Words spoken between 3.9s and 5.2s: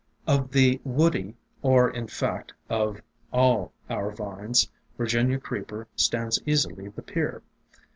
vines, Vir